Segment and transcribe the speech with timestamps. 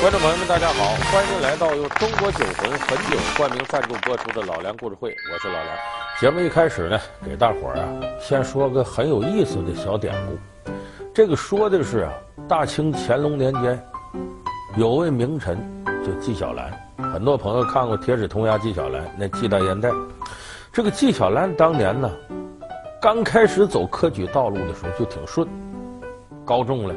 [0.00, 5.76] 观众朋友们，大家好，欢迎来到由中国酒魂汾酒冠名赞助播出的《老梁故事会》，我是老梁。
[6.18, 7.86] 节目一开始呢，给大伙儿啊
[8.18, 10.72] 先说个很有意思的小典故。
[11.12, 12.12] 这个说的是啊，
[12.48, 13.78] 大清乾隆年间，
[14.74, 16.72] 有位名臣叫纪晓岚，
[17.12, 19.90] 很多朋友看过《铁齿铜牙纪晓岚》那纪大烟袋。
[20.72, 22.10] 这个纪晓岚当年呢，
[23.02, 25.46] 刚开始走科举道路的时候就挺顺，
[26.42, 26.94] 高中了。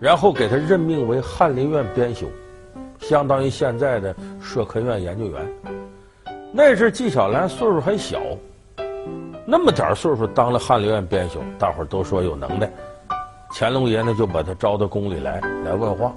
[0.00, 2.26] 然后给他任命为翰林院编修，
[3.00, 5.46] 相当于现在的社科院研究员。
[6.52, 8.20] 那阵纪晓岚岁数还小，
[9.44, 12.70] 那么点岁数当了翰林院编修，大伙都说有能耐。
[13.50, 16.14] 乾隆爷呢就把他招到宫里来来问话。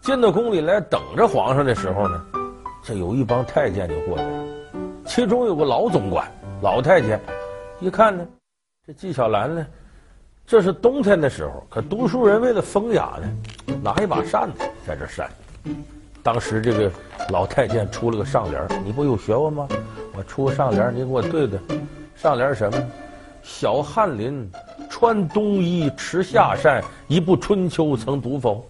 [0.00, 2.22] 进到宫里来等着皇上的时候呢，
[2.84, 4.44] 这有一帮太监就过来了，
[5.04, 6.30] 其中有个老总管
[6.62, 7.20] 老太监，
[7.80, 8.24] 一看呢，
[8.86, 9.66] 这纪晓岚呢。
[10.46, 15.28] 这是冬天的时候，可读书人为了风雅呢，拿一把扇子在这扇。
[16.22, 16.90] 当时这个
[17.30, 19.66] 老太监出了个上联，你不有学问吗？
[20.16, 21.58] 我出个上联，你给我对对。
[22.14, 22.78] 上联什么？
[23.42, 24.48] 小翰林
[24.88, 28.64] 穿冬衣持夏扇，一部春秋曾读否？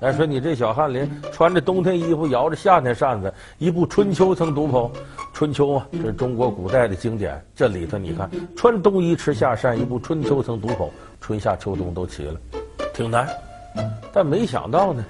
[0.00, 4.90] 来说你这小翰林穿着冬天衣服，摇着夏天扇子，一部春秋曾读否？
[5.32, 7.40] 春秋啊，这是中国古代的经典。
[7.54, 10.92] 这里头你看，穿冬衣吃夏扇，一部春秋曾读否？
[11.20, 12.40] 春夏秋冬都齐了，
[12.94, 13.28] 挺难。
[14.12, 15.04] 但没想到呢，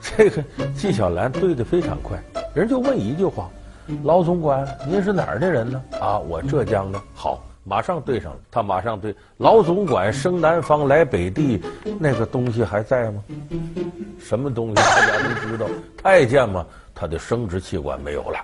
[0.00, 0.42] 这个
[0.74, 2.20] 纪晓岚对得非常快。
[2.54, 3.48] 人就问一句话
[4.02, 7.00] ：“老总管，您是哪儿的人呢？”啊，我浙江的。
[7.14, 8.38] 好，马上对上了。
[8.50, 11.60] 他马上对：“老总管生南方来北地，
[11.98, 13.24] 那个东西还在吗？”
[14.22, 14.74] 什么东西？
[14.74, 15.66] 大家都知道，
[16.02, 18.38] 太监嘛，他的生殖器官没有了。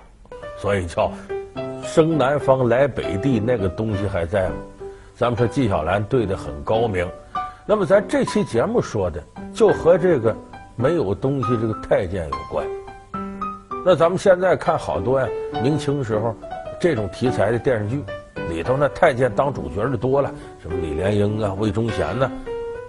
[0.57, 1.11] 所以叫
[1.83, 4.55] 生南方来北地，那个东西还在吗？
[5.15, 7.07] 咱们说纪晓岚对的很高明。
[7.65, 10.35] 那么咱这期节目说的就和这个
[10.75, 12.65] 没有东西这个太监有关。
[13.85, 15.27] 那咱们现在看好多呀，
[15.63, 16.35] 明清时候
[16.79, 18.03] 这种题材的电视剧
[18.49, 20.31] 里头呢，太监当主角的多了，
[20.61, 22.29] 什么李莲英啊、魏忠贤呐，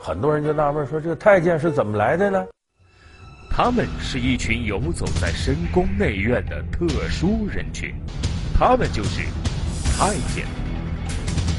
[0.01, 2.47] 很多人就纳闷说，这个太监是怎么来的呢？
[3.53, 7.93] 他们是一群游走在深宫内院的特殊人群，
[8.57, 9.23] 他们就是
[9.99, 10.47] 太监。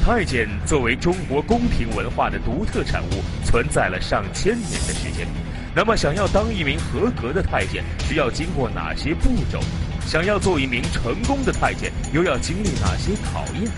[0.03, 5.28] 太监作为中国宫廷文化的独特产物，存在了上千年的时间。
[5.75, 9.59] 那么，想要当一名合格的太监，需要经过哪些步骤？
[10.08, 13.69] 想要做一名成功的太监，又要经历哪些考验？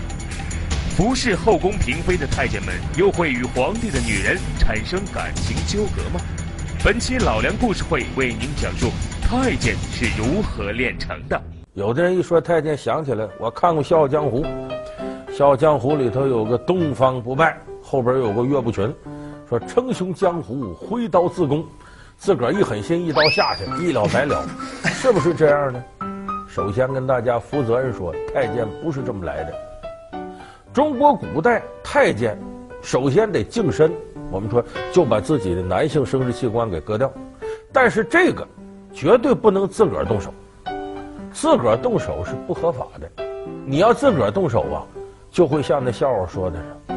[0.96, 6.20] 服侍后宫嫔妃的太监们，又会与皇帝的女人产生感情纠葛吗？
[6.84, 8.90] 本期老梁故事会为您讲述
[9.22, 11.42] 太监是如何炼成的。
[11.72, 14.42] 有的人一说太监，想起来我看过《笑傲江湖》，
[15.34, 18.94] 《笑傲江湖》里头有个东方不败，后边有个岳不群，
[19.48, 21.64] 说称雄江湖，挥刀自宫，
[22.18, 24.46] 自个儿一狠心，一刀下去，一了百了，
[24.84, 25.82] 是不是这样呢？
[26.46, 29.54] 首先跟大家负责任说，太监不是这么来的。
[30.74, 32.38] 中国古代太监
[32.82, 33.90] 首先得净身。
[34.34, 37.08] 我们说就把自己的男性生殖器官给割掉，
[37.72, 38.44] 但是这个
[38.92, 40.34] 绝对不能自个儿动手，
[41.32, 43.24] 自个儿动手是不合法的。
[43.64, 44.82] 你要自个儿动手啊，
[45.30, 46.94] 就会像那笑话说的是，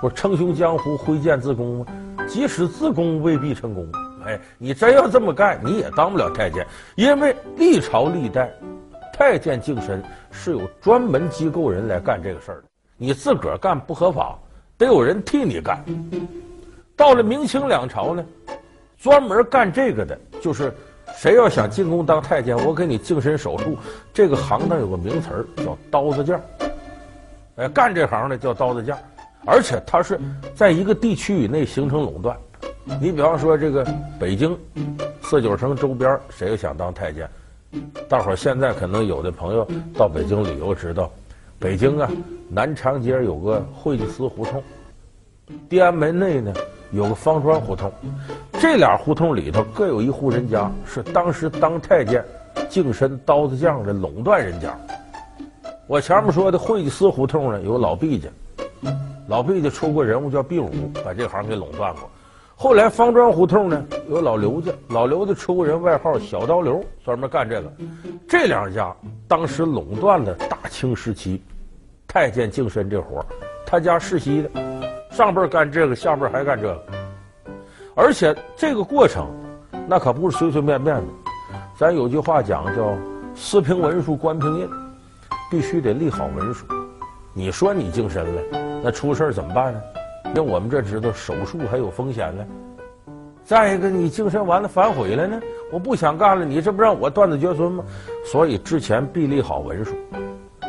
[0.00, 1.86] 不是称雄江湖，挥剑自宫吗？
[2.28, 3.84] 即使自宫未必成功。
[4.24, 6.64] 哎，你真要这么干，你也当不了太监，
[6.94, 8.48] 因为历朝历代
[9.12, 12.64] 太监净身是有专门机构人来干这个事儿的，
[12.96, 14.38] 你自个儿干不合法，
[14.76, 15.82] 得有人替你干。
[17.00, 18.22] 到了明清两朝呢，
[18.98, 20.70] 专门干这个的，就是
[21.16, 23.74] 谁要想进宫当太监，我给你净身手术。
[24.12, 26.38] 这个行当有个名词叫刀子匠，
[27.56, 28.98] 哎，干这行的叫刀子匠，
[29.46, 30.20] 而且他是
[30.54, 32.36] 在一个地区以内形成垄断。
[33.00, 33.82] 你比方说这个
[34.18, 34.54] 北京
[35.22, 37.26] 四九城周边，谁要想当太监，
[38.10, 41.10] 大伙儿现在可能有的朋友到北京旅游知道，
[41.58, 42.10] 北京啊
[42.50, 44.62] 南长街有个会济司胡同，
[45.66, 46.52] 地安门内呢。
[46.92, 47.92] 有个方庄胡同，
[48.60, 52.24] 这俩胡同里头各有一户人家，是当时当太监、
[52.68, 54.76] 净身刀子匠的垄断人家。
[55.86, 58.28] 我前面说的会济司胡同呢，有老毕家，
[59.28, 60.70] 老毕家出过人物叫毕武，
[61.04, 62.10] 把这行给垄断过。
[62.56, 67.72] 后来方庄胡同呢，有老刘家，老刘家出过人，外号小刀刘，专门干这个。
[68.28, 68.94] 这两家
[69.26, 71.42] 当时垄断了大清时期
[72.06, 73.24] 太监净身这活
[73.64, 74.69] 他家世袭的。
[75.20, 76.82] 上辈干这个，下辈还干这个，
[77.94, 79.26] 而且这个过程，
[79.86, 81.02] 那可不是随随便便的。
[81.76, 82.96] 咱有句话讲叫
[83.36, 84.68] “司平文书，官凭印”，
[85.50, 86.64] 必须得立好文书。
[87.34, 88.42] 你说你净身了，
[88.82, 89.80] 那出事怎么办呢？
[90.28, 92.46] 因为我们这知道手术还有风险呢。
[93.44, 95.38] 再一个，你净身完了反悔了呢？
[95.70, 97.84] 我不想干了，你这不让我断子绝孙吗？
[98.24, 99.94] 所以之前必立好文书，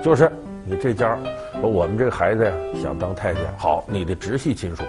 [0.03, 0.29] 就是
[0.65, 1.17] 你这家，
[1.61, 4.81] 说我们这个孩子呀想当太监，好，你的直系亲属。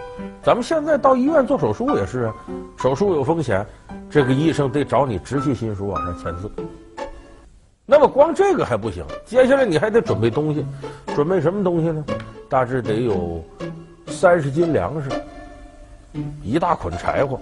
[0.42, 2.34] 咱们现在到医院做手术也是啊，
[2.78, 3.64] 手术有风险，
[4.10, 6.50] 这个医生得找你直系亲属往上签字。
[7.84, 10.64] 那么光这个还不行，接下来你还得准备东西，
[11.14, 12.04] 准备什么东西呢？
[12.48, 13.44] 大致得有
[14.06, 15.10] 三十斤粮食，
[16.42, 17.38] 一大捆柴火。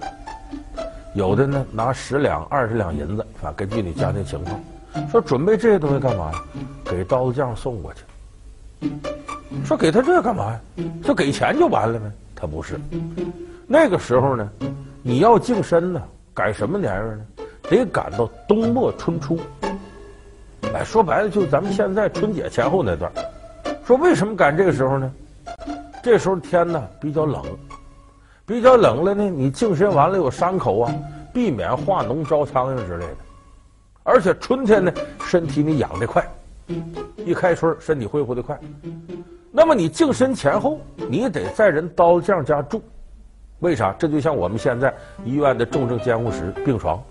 [1.13, 4.59] 有的呢，拿十两、二十两银子，啊，根据你家庭情况，
[5.09, 6.43] 说准备这些东西干嘛呀？
[6.83, 8.01] 给刀子匠送过去。
[9.65, 10.61] 说给他这干嘛呀？
[11.03, 12.05] 就给钱就完了呗？
[12.35, 12.79] 他不是。
[13.67, 14.49] 那个时候呢，
[15.01, 16.01] 你要净身呢，
[16.33, 17.25] 赶什么年月呢？
[17.63, 19.39] 得赶到冬末春初。
[20.73, 23.11] 哎，说白了，就咱们现在春节前后那段。
[23.85, 25.11] 说为什么赶这个时候呢？
[26.03, 27.43] 这时候天呢比较冷。
[28.45, 30.93] 比较冷了呢，你净身完了有伤口啊，
[31.33, 33.17] 避免化脓招苍蝇之类的。
[34.03, 34.91] 而且春天呢，
[35.25, 36.25] 身体你养得快，
[37.17, 38.59] 一开春身体恢复得快。
[39.53, 42.81] 那么你净身前后，你得在人刀匠家住，
[43.59, 43.93] 为啥？
[43.99, 44.93] 这就像我们现在
[45.25, 47.03] 医院的重症监护室病床，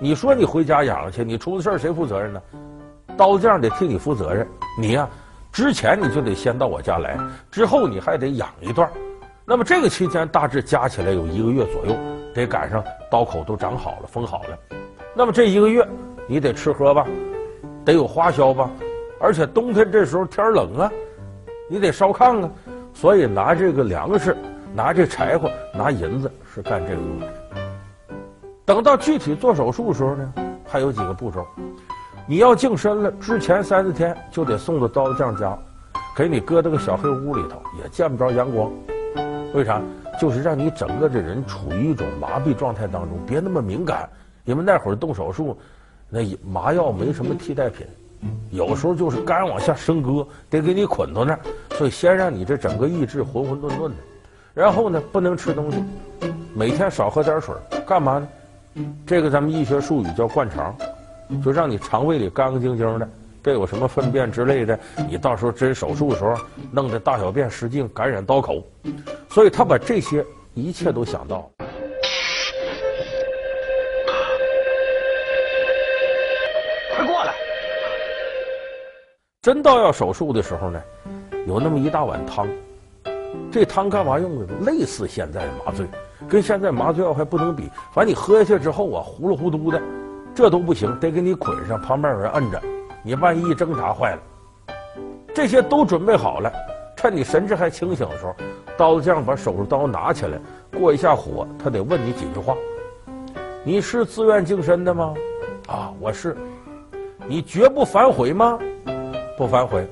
[0.00, 2.42] 你说你回家养去，你出了事谁负责任呢？
[3.16, 4.44] 刀匠得替你负责任。
[4.76, 5.08] 你呀、
[5.52, 7.16] 之前你就得先到我家来，
[7.52, 8.90] 之后你还得养一段。
[9.44, 11.96] 那么这个期间大致加起来有一个月左右，
[12.34, 14.76] 得赶上刀口都长好了、封好了。
[15.14, 15.86] 那么这一个月
[16.26, 17.06] 你得吃喝吧，
[17.84, 18.68] 得有花销吧，
[19.20, 20.92] 而且冬天这时候天冷啊，
[21.72, 22.50] 你得烧炕啊，
[22.92, 24.36] 所以拿这个粮食、
[24.74, 27.32] 拿这柴火、拿银子是干这个用的。
[28.64, 30.34] 等到具体做手术的时候呢，
[30.66, 31.46] 还有几个步骤，
[32.26, 35.56] 你要净身了，之前三四天就得送到刀匠家，
[36.16, 38.68] 给你搁到个小黑屋里头，也见不着阳光。
[39.54, 39.80] 为啥？
[40.20, 44.10] 就是让你整个这人处于一种麻痹状态当中，别那么敏感。
[44.44, 45.56] 因为那会儿动手术，
[46.08, 47.86] 那麻药没什么替代品，
[48.50, 51.40] 有时候就是肝往下生割，得给你捆到那儿。
[51.76, 53.94] 所以先让你这整个意志浑浑沌沌的，
[54.52, 55.82] 然后呢，不能吃东西，
[56.54, 57.54] 每天少喝点水。
[57.86, 58.28] 干嘛呢？
[59.06, 60.76] 这个咱们医学术语叫灌肠，
[61.42, 63.08] 就让你肠胃里干干净净的。
[63.42, 64.78] 这有什么粪便之类的？
[65.08, 66.36] 你到时候真手术的时候，
[66.70, 68.62] 弄得大小便失禁，感染刀口。
[69.30, 71.50] 所以他把这些一切都想到。
[79.42, 80.82] 真到要手术的时候呢，
[81.46, 82.46] 有那么一大碗汤。
[83.50, 84.46] 这汤干嘛用的？
[84.66, 85.86] 类似现在的麻醉，
[86.28, 87.70] 跟现在麻醉药还不能比。
[87.90, 89.80] 反正你喝下去之后啊，糊里糊涂的，
[90.34, 92.60] 这都不行，得给你捆上，旁边有人摁着。
[93.02, 94.22] 你万一一挣扎坏了，
[95.34, 96.52] 这些都准备好了，
[96.94, 98.36] 趁你神志还清醒的时候，
[98.76, 100.38] 刀子匠把手术刀拿起来，
[100.78, 102.54] 过一下火，他得问你几句话：
[103.64, 105.14] 你是自愿净身的吗？
[105.66, 106.36] 啊，我是。
[107.26, 108.58] 你绝不反悔吗？
[109.40, 109.88] 不反悔。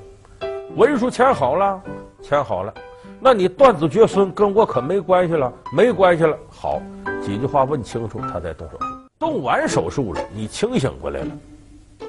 [0.76, 1.80] 文书签好了，
[2.20, 2.74] 签好了。
[3.18, 6.36] 那你断子绝孙跟我可没关系了，没关系了。
[6.50, 6.82] 好，
[7.22, 8.84] 几句话问清楚，他再动手术。
[9.18, 11.28] 动完手术了，你清醒过来了。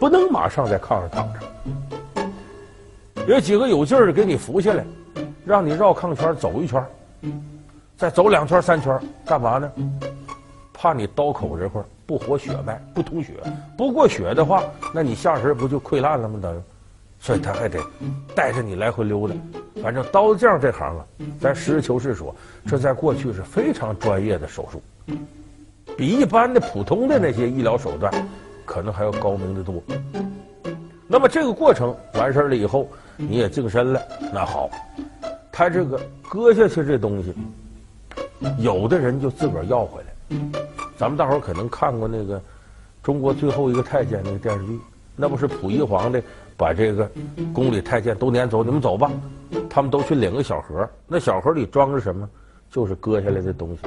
[0.01, 2.25] 不能马上在炕上躺着，
[3.25, 4.83] 有几个有劲儿的给你扶下来，
[5.45, 6.86] 让你绕炕圈走一圈，
[7.95, 9.71] 再走两圈三圈，干嘛呢？
[10.74, 13.36] 怕你刀口这块不活血脉，不通血，
[13.77, 14.62] 不过血的话，
[14.93, 16.38] 那你下身不就溃烂了吗？
[16.41, 16.60] 等于，
[17.20, 17.80] 所以他还得
[18.34, 19.36] 带着你来回溜达。
[19.82, 21.06] 反正刀匠这行啊，
[21.40, 22.36] 咱实事求是说，
[22.66, 24.82] 这在过去是非常专业的手术，
[25.98, 28.12] 比一般的普通的那些医疗手段。
[28.66, 29.82] 可能还要高明的多。
[31.08, 34.70] 那么这个过程完事儿了以后，你也净身了，那好，
[35.52, 36.00] 他这个
[36.30, 37.34] 割下去这东西，
[38.60, 40.38] 有的人就自个儿要回来。
[40.96, 42.38] 咱们大伙儿可能看过那个
[43.02, 44.80] 《中国最后一个太监》那个电视剧，
[45.16, 46.22] 那不是溥仪皇帝
[46.60, 47.10] 把这个
[47.54, 49.10] 宫里太监都撵走，你们走吧，
[49.70, 52.28] 他们都去领个小盒，那小盒里装着什么？
[52.70, 53.78] 就是割下来的东西。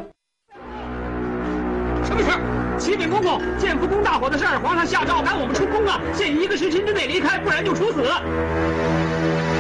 [2.02, 2.41] 什么事儿？
[2.79, 8.02] 启禀公公，建福宫大火的事儿，皇上下诏赶我们出宫啊，限一个时辰之内离开，不然就处死。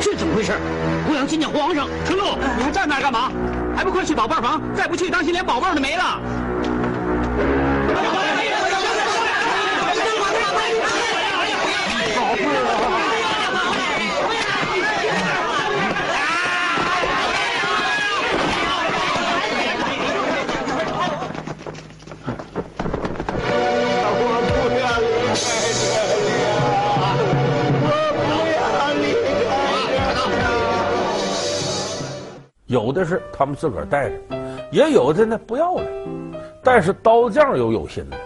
[0.00, 0.52] 这怎么回事？
[1.06, 1.86] 我想见见皇上。
[2.06, 3.30] 春露，你还站那儿干嘛？
[3.76, 4.58] 还不快去宝贝房？
[4.74, 6.18] 再不去，当心连宝贝都没了。
[32.72, 34.16] 有的是他们自个儿带着，
[34.70, 35.84] 也有的呢不要了。
[36.64, 38.16] 但是刀匠又有心的，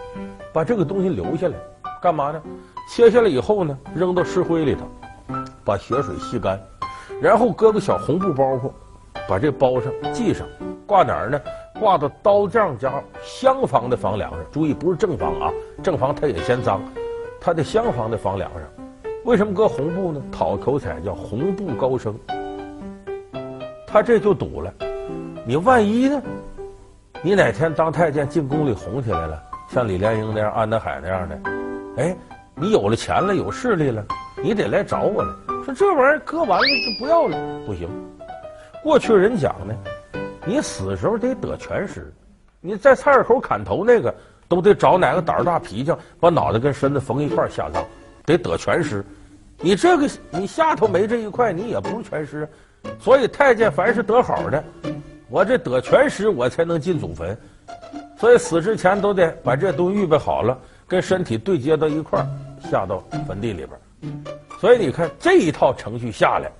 [0.53, 1.55] 把这个东西留下来，
[2.01, 2.41] 干嘛呢？
[2.89, 4.85] 切下来以后呢，扔到石灰里头，
[5.65, 6.57] 把血水吸干，
[7.21, 8.71] 然后搁个小红布包袱，
[9.27, 10.47] 把这包上系上，
[10.85, 11.41] 挂哪儿呢？
[11.77, 14.39] 挂到刀匠家厢房的房梁上。
[14.49, 15.51] 注意，不是正房啊，
[15.83, 16.79] 正房他也嫌脏，
[17.41, 18.61] 他的厢房的房梁上。
[19.25, 20.21] 为什么搁红布呢？
[20.31, 22.17] 讨口彩叫红布高升。
[23.89, 24.73] 他这就赌了，
[25.45, 26.21] 你万一呢？
[27.21, 31.39] 你哪天当太监进宫里红起来了，像李莲英那样、安德海那样的，
[31.95, 32.15] 哎，
[32.53, 34.05] 你有了钱了，有势力了，
[34.43, 35.33] 你得来找我了。
[35.63, 37.89] 说这玩意儿割完了就不要了，不行。
[38.83, 39.73] 过去人讲呢，
[40.45, 42.13] 你死时候得得全尸，
[42.59, 44.13] 你在菜市口砍头那个
[44.49, 47.83] 都得找哪个胆儿大皮匠把脑袋跟身子缝一块下葬，
[48.25, 49.03] 得得全尸。
[49.59, 52.47] 你这个你下头没这一块，你也不是全尸。
[52.99, 54.63] 所以太监凡是得好的，
[55.29, 57.37] 我这得全尸，我才能进祖坟。
[58.17, 60.57] 所以死之前都得把这东西预备好了，
[60.87, 62.25] 跟身体对接到一块儿，
[62.69, 63.69] 下到坟地里边。
[64.59, 66.51] 所以你看这一套程序下来，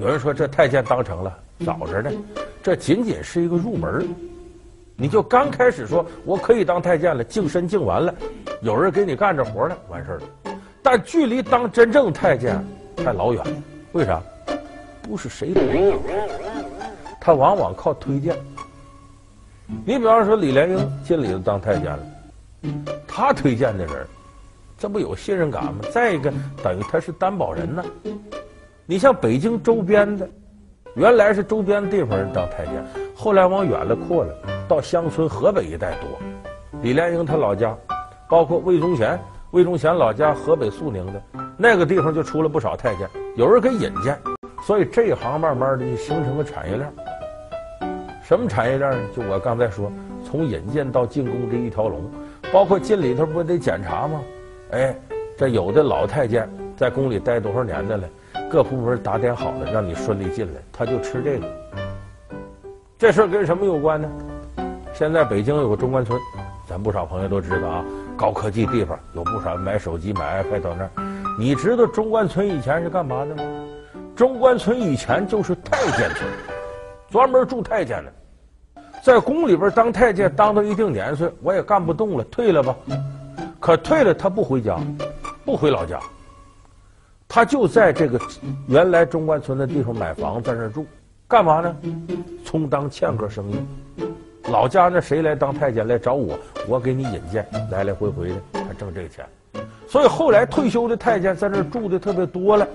[0.00, 2.10] 有人说这太监当成了早着呢，
[2.62, 4.08] 这仅仅是一个入门。
[4.96, 8.14] 你就刚开始说我可以当太监了，净身净完了，
[8.60, 10.22] 有人给你干着活了，完事儿了。
[10.82, 12.64] 但距离当真正太监
[12.96, 13.44] 太老远，
[13.92, 14.20] 为啥？
[15.02, 15.98] 不是谁都能，
[17.20, 18.36] 他往往靠推荐。
[19.84, 21.98] 你比方说李莲英进里头当太监了，
[23.06, 24.06] 他推荐的人，
[24.78, 25.80] 这不有信任感吗？
[25.92, 26.32] 再一个，
[26.62, 27.84] 等于他是担保人呢。
[28.86, 30.28] 你像北京周边的，
[30.94, 34.34] 原来是周边地方人当太监，后来往远了扩了，
[34.68, 36.08] 到乡村河北一带多。
[36.82, 37.76] 李莲英他老家，
[38.28, 39.18] 包括魏忠贤，
[39.52, 41.22] 魏忠贤老家河北肃宁的
[41.56, 44.18] 那个地方就出了不少太监，有人给引荐。
[44.62, 46.88] 所以这一行慢慢的就形成个产业链。
[48.22, 48.98] 什么产业链呢？
[49.14, 49.92] 就我刚才说，
[50.24, 52.00] 从引荐到进宫这一条龙，
[52.52, 54.20] 包括进里头不得检查吗？
[54.70, 54.94] 哎，
[55.36, 58.08] 这有的老太监在宫里待多少年的了，
[58.48, 61.46] 各部门打点好了，让你顺利进来，他就吃这个。
[62.96, 64.08] 这事儿跟什么有关呢？
[64.94, 66.18] 现在北京有个中关村，
[66.68, 67.84] 咱不少朋友都知道啊，
[68.16, 70.90] 高科技地方有不少买手机、买 iPad 到那儿。
[71.38, 73.42] 你知道中关村以前是干嘛的吗？
[74.14, 76.30] 中关村以前就是太监村，
[77.10, 82.76] 专门住太监的，在宫里边当太监当到一定年岁，我也干不动了，退了吧。
[83.58, 84.78] 可退了他不回家，
[85.44, 85.98] 不回老家，
[87.26, 88.20] 他就在这个
[88.68, 90.84] 原来中关村的地方买房在那住，
[91.26, 91.76] 干嘛呢？
[92.44, 93.56] 充当欠客生意。
[94.50, 96.38] 老家那谁来当太监来找我，
[96.68, 99.24] 我给你引荐，来来回回的，他挣这个钱。
[99.88, 102.66] 所以后来退休的太监在那住的特别多了。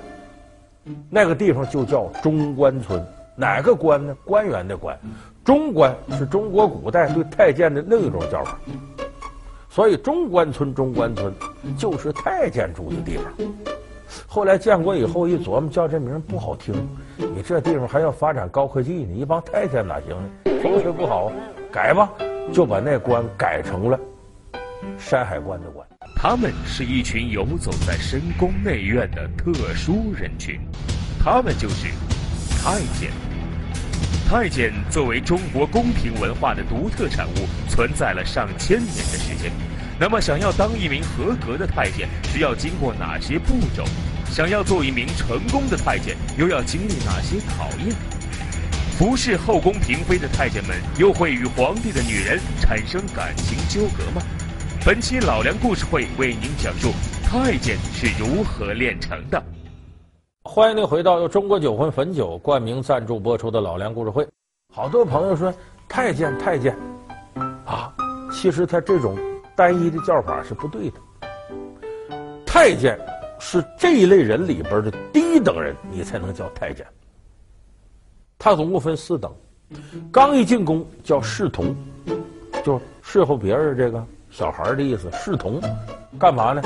[1.10, 3.04] 那个地方就叫中关村，
[3.36, 4.16] 哪个关呢？
[4.26, 4.98] 官员的官，
[5.44, 8.60] 中关是中国古代对太监的另一种叫法，
[9.70, 11.34] 所以中关村、中关村
[11.78, 13.26] 就是太监住的地方。
[14.26, 16.74] 后来建国以后一琢磨，叫这名不好听，
[17.18, 20.60] 你这地方还要发展高科技呢，一帮太监哪行呢？
[20.62, 21.32] 风水不好，
[21.72, 22.10] 改吧，
[22.54, 24.00] 就把那关改成了
[24.98, 25.86] 山海关的关。
[26.20, 30.60] 他们是一群游走在深宫内院的特殊人群，
[31.24, 31.86] 他们就是
[32.60, 33.12] 太监。
[34.28, 39.52] 太监作为中国宫廷文化的独特产物，存在了上千年的时间。
[40.00, 43.86] 那么，想要当一名合格的太监，需要经过哪些步骤？
[44.26, 47.96] 想要做一名成功的太监，又要经历哪些考验？
[48.98, 54.22] 服侍后宫嫔妃的太监们，又会与皇帝的女人产生感情纠葛吗？
[54.86, 56.92] 本期老梁故事会为您讲述
[57.24, 59.42] 太监是如何炼成的。
[60.44, 64.28] 欢迎您回到由中国酒魂汾酒冠名赞助播出的老梁故事会。
[64.74, 65.54] 好多朋友说
[65.90, 66.76] 太监太监
[67.66, 67.94] 啊，
[68.32, 69.18] 其实他这种
[69.56, 71.00] 单一的叫法是不对的。
[72.46, 72.98] 太监
[73.40, 76.86] 是这一类人里边的低等人，你才能叫太监。
[78.40, 79.34] 他总共分四等，
[80.12, 81.76] 刚一进宫叫侍童，
[82.64, 84.06] 就侍候别人这个。
[84.30, 85.62] 小孩的意思，侍童，
[86.20, 86.62] 干嘛呢？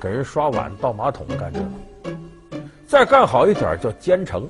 [0.00, 1.66] 给人刷碗、倒马桶，干这个。
[2.86, 4.48] 再干好一点叫监丞，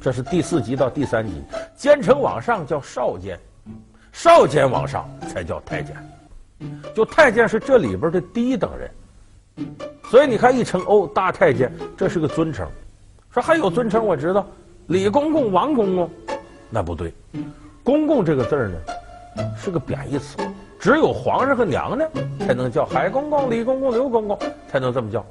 [0.00, 1.42] 这是第四级到第三级。
[1.76, 3.38] 监丞往上叫少监，
[4.12, 5.94] 少监往上才叫太监。
[6.94, 8.90] 就太监是这里边的第一等人，
[10.10, 12.66] 所以你看一称哦，大太监，这是个尊称。
[13.30, 14.46] 说还有尊称，我知道，
[14.86, 16.10] 李公公、王公公，
[16.70, 17.12] 那不对，
[17.84, 18.78] 公公这个字呢，
[19.58, 20.38] 是个贬义词。
[20.86, 24.38] 只有皇上和娘娘才能叫海公公、李公公、刘公公，
[24.68, 25.26] 才能这么叫。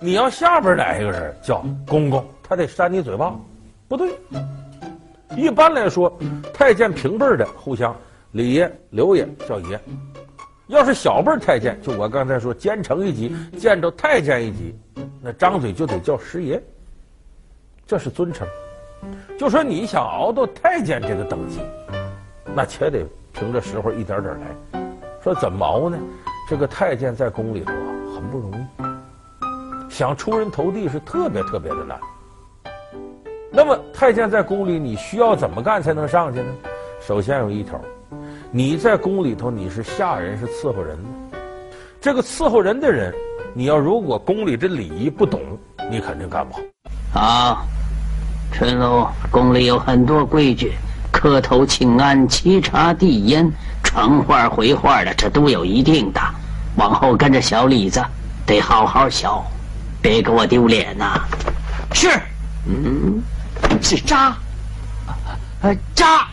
[0.00, 3.32] 你要下边哪一个人叫公公，他得扇你嘴巴，
[3.86, 4.12] 不对。
[5.36, 6.12] 一般来说，
[6.52, 7.94] 太监平辈的互相
[8.32, 9.80] 李爷、刘爷叫爷。
[10.66, 14.74] 要是小辈太监，就我刚才说，监丞一级，见着太监一级，
[15.22, 16.60] 那张嘴就得叫师爷，
[17.86, 18.44] 这是尊称。
[19.38, 21.60] 就说你想熬到太监这个等级，
[22.52, 24.80] 那且得凭着实惠一点点来。
[25.22, 25.98] 说怎么熬呢？
[26.48, 32.00] 这个太监在宫里头啊，很不容易，想出人头地是特别特别的难。
[33.52, 36.46] 那么太监在宫里，你需要怎么干才能上去呢？
[37.00, 37.80] 首先有一条，
[38.50, 41.38] 你在宫里头你是下人，是伺候人的。
[42.00, 43.14] 这个伺候人的人，
[43.52, 45.40] 你要如果宫里的礼仪不懂，
[45.90, 46.60] 你肯定干不好。
[47.12, 47.64] 好，
[48.52, 50.72] 春龙，宫里有很多规矩，
[51.12, 53.50] 磕头请安、沏茶递烟、
[53.82, 56.20] 传话回话的，这都有一定的。
[56.76, 58.02] 往后跟着小李子，
[58.46, 59.42] 得好好学，
[60.00, 61.28] 别给我丢脸呐、啊。
[61.92, 62.08] 是，
[62.66, 63.22] 嗯。
[63.82, 64.34] 是渣，
[65.62, 66.26] 呃，渣。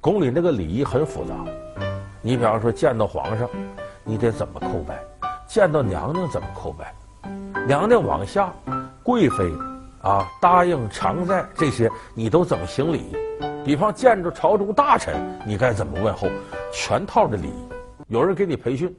[0.00, 1.34] 宫里那个礼仪很复杂，
[2.22, 3.48] 你比方说见到皇上，
[4.04, 4.94] 你得怎么叩拜；
[5.46, 6.86] 见到娘娘怎么叩拜；
[7.66, 8.52] 娘娘往下，
[9.02, 9.50] 贵妃，
[10.02, 13.16] 啊，答应常在这些，你都怎么行礼？
[13.64, 15.14] 比方见着朝中大臣，
[15.44, 16.28] 你该怎么问候？
[16.72, 17.52] 全套的礼仪，
[18.08, 18.94] 有人给你培训，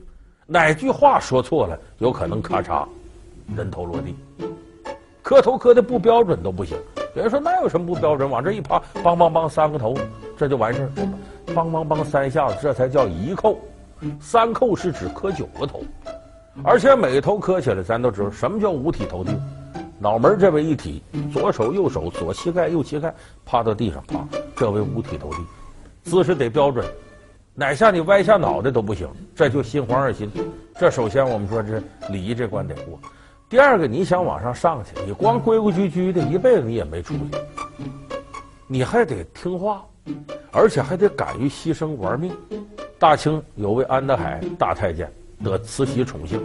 [0.46, 2.86] 哪句话说错了，有可能咔嚓，
[3.56, 4.16] 人头落地，
[5.24, 6.78] 磕头磕的不标准都不行。
[7.16, 8.30] 有人说那有什么不标准？
[8.30, 9.96] 往这一趴，梆梆梆三个头，
[10.38, 10.90] 这就完事儿。
[11.54, 13.56] 梆梆梆三下子，这才叫一叩。
[14.20, 15.84] 三叩是指磕九个头，
[16.64, 19.32] 而且每个头磕起来，咱都知道什么叫五体投地。
[20.02, 21.00] 脑门这为一体，
[21.32, 23.14] 左手右手，左膝盖右膝盖，
[23.46, 25.38] 趴到地上趴，这为五体投地。
[26.04, 26.84] 姿势得标准，
[27.54, 30.28] 哪下你歪下脑袋都不行，这就心慌二心。
[30.80, 31.80] 这首先我们说这
[32.10, 33.00] 礼仪这关得过。
[33.48, 37.22] 第二个，你想往上上去，你光规规矩矩的，一辈子你也没出息。
[38.66, 39.86] 你还得听话，
[40.52, 42.36] 而且还得敢于牺牲玩命。
[42.98, 45.12] 大清有位安德海大太监
[45.44, 46.42] 得慈禧宠幸，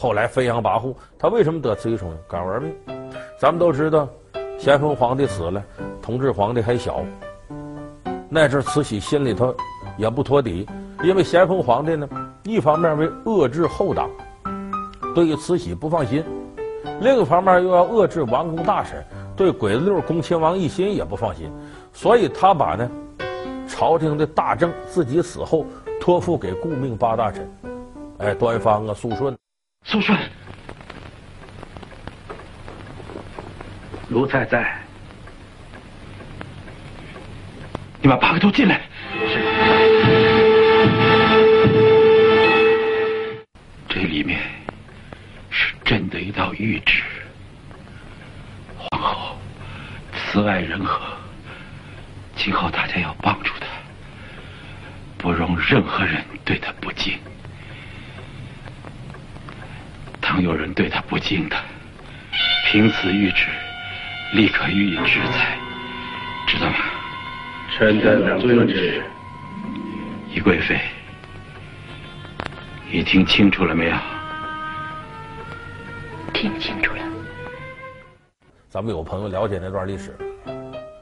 [0.00, 0.94] 后来飞扬跋扈。
[1.18, 2.18] 他为什么得慈禧宠幸？
[2.28, 2.72] 敢玩命。
[3.36, 4.08] 咱们都知道，
[4.56, 5.60] 咸丰皇帝死了，
[6.00, 7.00] 同治皇帝还小。
[8.28, 9.52] 那阵慈禧心里头
[9.96, 10.64] 也不托底，
[11.02, 12.08] 因为咸丰皇帝呢，
[12.44, 14.08] 一方面为遏制后党。
[15.16, 16.22] 对于慈禧不放心，
[17.00, 21.50] 另一方面又要遏制王公大臣，对鬼子六恭亲王奕欣也不放心，
[21.92, 22.88] 所以他把呢
[23.66, 25.64] 朝廷的大政自己死后
[26.00, 27.50] 托付给顾命八大臣，
[28.18, 29.36] 哎，端方啊，肃顺，
[29.84, 30.18] 苏顺，
[34.08, 34.78] 奴才在，
[38.02, 38.82] 你把八个都进来。
[39.26, 39.38] 是。
[43.88, 44.40] 这里面
[45.50, 45.74] 是。
[45.84, 47.02] 朕的一道谕旨，
[48.76, 49.38] 皇后
[50.12, 51.00] 慈爱仁和，
[52.36, 53.66] 今后大家要帮助她，
[55.16, 57.18] 不容任何人对她不敬。
[60.38, 61.56] 倘有人对他不敬的，
[62.66, 63.48] 凭此谕旨，
[64.34, 65.58] 立刻予以制裁，
[66.46, 66.76] 知道吗？
[67.76, 69.02] 臣等遵旨。
[70.32, 70.80] 宜贵妃，
[72.88, 73.96] 你听清楚了没有？
[76.32, 77.02] 听清楚了，
[78.68, 80.16] 咱们有朋友了解那段历史，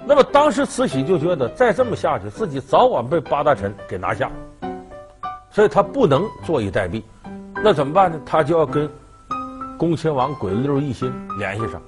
[0.07, 4.31] 那么当时慈禧就觉得再这么下去，自己早晚被八大臣给拿下，
[5.51, 7.03] 所以他不能坐以待毙。
[7.63, 8.19] 那怎么办呢？
[8.25, 8.89] 他就要跟
[9.79, 11.81] 恭亲王鬼子六奕欣联系上。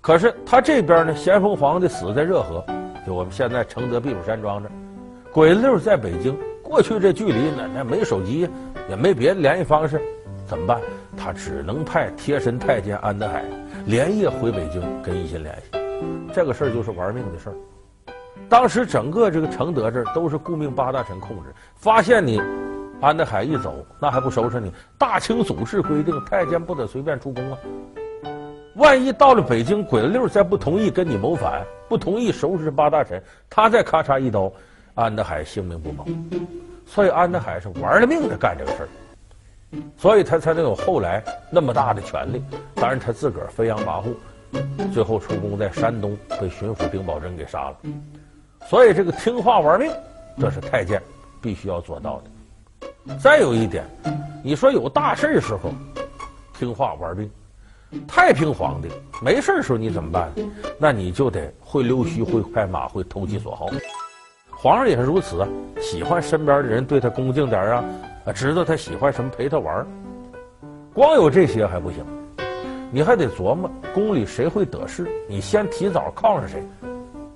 [0.00, 2.64] 可是他这边呢，咸丰皇帝死在热河，
[3.06, 4.68] 就我们现在承德避暑山庄这，
[5.32, 6.36] 鬼子六在北京。
[6.62, 8.48] 过去这距离呢，那没手机，
[8.88, 10.00] 也没别的联系方式。
[10.46, 10.80] 怎么办？
[11.16, 13.44] 他只能派贴身太监安德海
[13.84, 15.78] 连夜回北京跟奕欣联系。
[16.32, 17.54] 这个事儿就是玩命的事儿。
[18.48, 22.40] 当时整个这个承德这儿都是顾命八大臣控制，发现你
[23.00, 24.70] 安德海一走，那还不收拾你？
[24.98, 27.58] 大清祖制规定，太监不得随便出宫啊。
[28.74, 34.52] 万一到了北京，鬼子六再不同意跟你谋反，不同意收拾八大臣，他再咔嚓一刀，
[34.94, 36.04] 安德海性命不保。
[36.86, 38.88] 所以安德海是玩了命的干这个事儿。
[39.96, 42.42] 所以他才能有后来那么大的权力。
[42.74, 44.04] 当然，他自个儿飞扬跋
[44.52, 47.76] 扈，最后出宫在山东被巡抚丁宝桢给杀了。
[48.66, 49.90] 所以，这个听话玩命，
[50.38, 51.00] 这是太监
[51.40, 52.24] 必须要做到的。
[53.18, 53.84] 再有一点，
[54.42, 55.72] 你说有大事的时候
[56.54, 57.30] 听话玩命，
[58.06, 58.88] 太平皇帝
[59.22, 60.30] 没事的时候你怎么办？
[60.78, 63.68] 那你就得会溜须、会拍马、会投其所好。
[64.50, 65.46] 皇上也是如此，
[65.80, 67.84] 喜欢身边的人对他恭敬点啊。
[68.26, 69.86] 啊，知道他喜欢什么，陪他玩。
[70.92, 72.04] 光有这些还不行，
[72.92, 76.62] 你还得琢磨宫里谁会得势，你先提早靠上谁。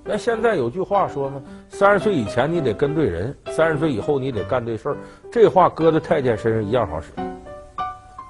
[0.07, 4.97] 那现在有句话说嘛，三十岁以前你得跟对人，三十岁以后你得干对事儿。
[5.31, 7.11] 这话搁在太监身上一样好使。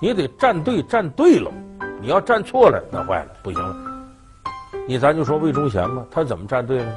[0.01, 1.51] 你得站队站对了，
[2.01, 3.75] 你要站错了，那坏了，不行了。
[4.87, 6.95] 你咱就说魏忠贤吧，他怎么站队呢？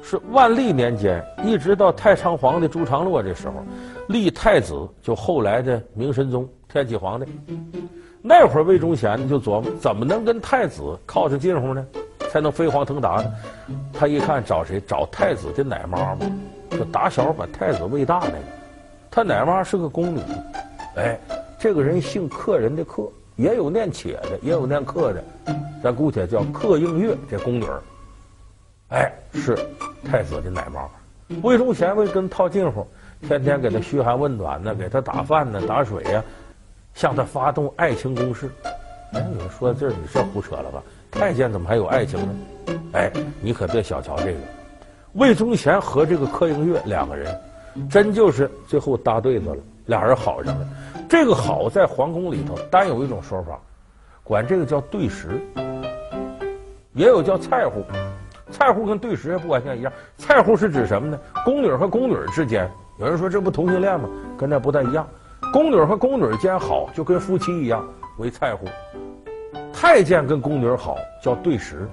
[0.00, 3.54] 是万历年间，一直到太昌皇帝朱常洛这时候，
[4.06, 7.26] 立太子，就后来的明神宗天启皇帝。
[8.22, 11.84] 那会儿魏忠贤就琢磨，怎么能跟太子靠上近乎呢？
[12.34, 13.32] 才能飞黄腾达呢？
[13.92, 14.80] 他一看找谁？
[14.80, 16.26] 找太子的奶妈嘛，
[16.68, 18.44] 就打小把太子喂大那个。
[19.08, 20.20] 他奶妈是个宫女，
[20.96, 21.16] 哎，
[21.60, 25.22] 这个人姓客人的客，也有念且的，也有念客的，
[25.80, 27.68] 咱姑且叫客映月这宫女。
[28.88, 29.56] 哎，是
[30.04, 30.88] 太子的奶妈，
[31.40, 32.84] 魏忠贤为跟套近乎，
[33.20, 36.20] 天天给他嘘寒问暖呢，给他打饭呢，打水呀，
[36.94, 38.50] 向他发动爱情攻势。
[39.12, 40.82] 哎，你说这你是胡扯了吧？
[41.14, 42.34] 太监怎么还有爱情呢？
[42.92, 44.38] 哎，你可别小瞧这个，
[45.12, 47.40] 魏忠贤和这个柯英月两个人，
[47.88, 50.66] 真就是最后搭对子了，俩人好上了。
[51.08, 53.58] 这个好在皇宫里头单有一种说法，
[54.24, 55.40] 管这个叫对食，
[56.94, 57.84] 也有叫菜户。
[58.50, 61.18] 菜户跟对食也不完全一样，菜户是指什么呢？
[61.44, 64.08] 宫女和宫女之间，有人说这不同性恋吗？
[64.36, 65.06] 跟那不太一样。
[65.52, 67.84] 宫女和宫女间好，就跟夫妻一样
[68.18, 68.66] 为菜户。
[69.86, 71.86] 太监跟宫女好叫对食，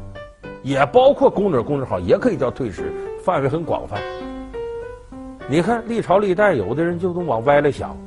[0.63, 2.89] 也包括宫女宫女好，也可以叫对食，
[3.21, 3.99] 范围很广泛。
[5.45, 7.97] 你看历朝历代，有的人就都往歪了想，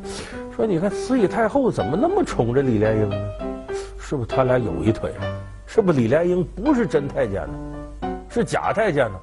[0.56, 3.16] 说你看慈禧太后怎么那么宠着李莲英呢？
[3.98, 5.22] 是不是他俩有一腿啊？
[5.66, 8.08] 是不是李莲英不是真太监呢？
[8.30, 9.20] 是假太监呢，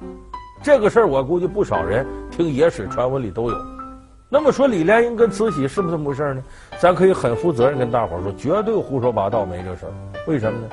[0.62, 3.56] 这个事儿我估计不少人听野史传闻里都有。
[4.28, 6.42] 那么说李莲英跟慈禧是不是这么回事呢？
[6.78, 9.92] 咱可以很负责任跟大伙儿说，绝对胡说八道，没这事儿。
[10.26, 10.68] 为什么呢？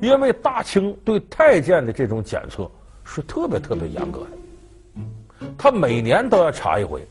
[0.00, 2.68] 因为大清对太监的这种检测
[3.04, 7.06] 是特别特别严格的，他每年都要查一回，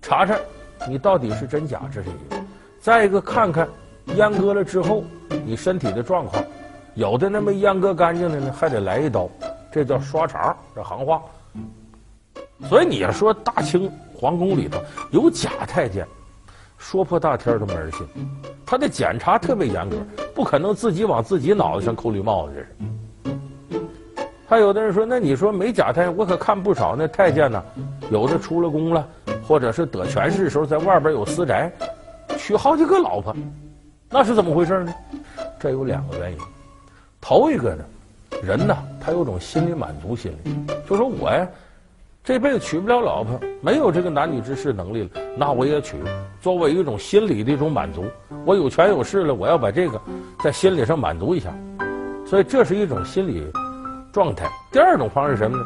[0.00, 0.38] 查查
[0.88, 2.36] 你到底是真假，这是一个；
[2.80, 3.68] 再一个看看
[4.16, 5.02] 阉割了之后
[5.44, 6.42] 你身体的状况。
[6.94, 9.28] 有的那没阉割干净的呢，还得来一刀，
[9.72, 11.20] 这叫刷肠，这行话。
[12.68, 16.06] 所以你要说大清皇宫里头有假太监，
[16.78, 18.06] 说破大天都没人信。
[18.66, 19.96] 他的检查特别严格，
[20.40, 22.54] 不可能自己往自己脑袋上扣绿帽子。
[22.54, 23.30] 这
[23.78, 23.84] 是。
[24.48, 27.62] 还有的人说，那你说没假太监，我可看不少那太监呢，
[28.10, 29.06] 有的出了宫了，
[29.46, 31.70] 或者是得权势的时候在外边有私宅，
[32.38, 33.36] 娶好几个老婆，
[34.08, 34.94] 那是怎么回事呢？
[35.58, 36.38] 这有两个原因。
[37.20, 37.84] 头一个呢，
[38.42, 40.50] 人呢，他有种心理满足心理，
[40.88, 41.46] 就说我呀，
[42.22, 45.96] 这辈子娶不了老婆，没有这个男女之事能力了，那我也娶，
[46.40, 48.04] 作为一种心理的一种满足。
[48.44, 50.00] 我有权有势了，我要把这个
[50.44, 51.50] 在心理上满足一下，
[52.26, 53.42] 所以这是一种心理
[54.12, 54.46] 状态。
[54.70, 55.64] 第二种方式什么呢？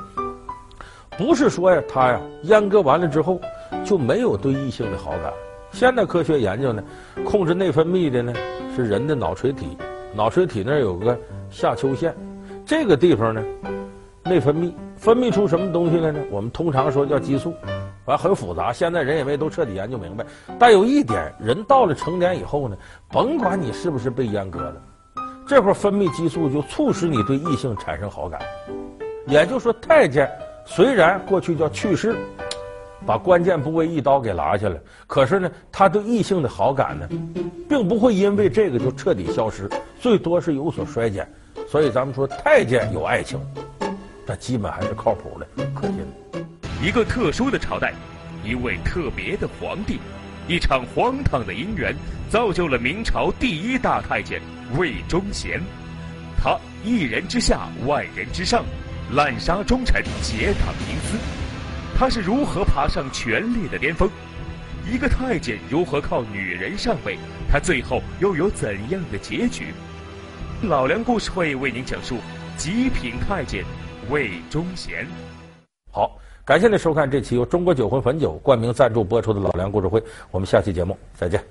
[1.19, 3.41] 不是说呀，他呀阉割完了之后
[3.85, 5.33] 就没有对异性的好感。
[5.73, 6.83] 现代科学研究呢，
[7.25, 8.33] 控制内分泌的呢
[8.77, 9.77] 是人的脑垂体，
[10.15, 11.19] 脑垂体那儿有个。
[11.51, 12.13] 下丘腺，
[12.67, 13.41] 这个地方呢，
[14.25, 14.73] 内分泌
[15.05, 16.19] 分泌出什么东西来呢？
[16.31, 17.53] 我们通常说叫激素，
[18.07, 20.25] 反正很复杂，现在人也没都彻底研究明白。
[20.59, 22.77] 但有一点，人到了成年以后呢，
[23.11, 24.77] 甭管你是不是被阉割了，
[25.47, 28.41] 这会儿分泌激素就促使你对异性产生好感。
[29.27, 30.27] 也就是说，太监
[30.65, 32.17] 虽然过去叫去世，
[33.05, 37.07] 把关键部位一刀给拿下来，可是呢，他对异性的好感呢，
[37.69, 39.69] 并不会因为这个就彻底消失，
[40.01, 41.31] 最多是有所衰减。
[41.69, 43.39] 所以咱们说太监有爱情，
[44.27, 45.99] 但基本还是靠谱的、可信。
[46.83, 47.95] 一个特殊的朝代，
[48.45, 49.99] 一位特别的皇帝，
[50.49, 51.95] 一场荒唐的姻缘，
[52.29, 54.41] 造就了明朝第一大太监
[54.77, 55.61] 魏忠贤。
[56.43, 58.65] 他一人之下，万人之上，
[59.13, 61.19] 滥杀忠臣，结党营私。
[61.97, 64.11] 他是如何爬上权力的巅峰？
[64.85, 67.17] 一个太监如何靠女人上位？
[67.51, 69.73] 他最后又有怎样的结局？
[70.63, 72.19] 老梁故事会为您讲述
[72.57, 73.65] 极品太监
[74.11, 75.07] 魏忠贤。
[75.91, 81.43] 好，感谢您收看这期由中国酒魂汾酒冠名赞助播出的老梁故事会，我们下期节目再见。